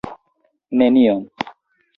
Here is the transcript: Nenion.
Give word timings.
Nenion. 0.77 1.21